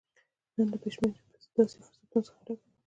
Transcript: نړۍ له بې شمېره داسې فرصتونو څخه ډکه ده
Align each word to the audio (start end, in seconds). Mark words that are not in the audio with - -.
نړۍ 0.55 0.63
له 0.71 0.77
بې 0.81 0.89
شمېره 0.95 1.21
داسې 1.55 1.75
فرصتونو 1.79 2.21
څخه 2.27 2.39
ډکه 2.45 2.53
ده 2.57 2.63